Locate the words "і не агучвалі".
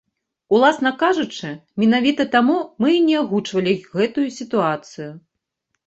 2.97-3.79